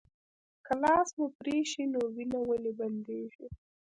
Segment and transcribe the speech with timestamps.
[0.65, 3.47] که لاس مو پرې شي نو وینه ولې بندیږي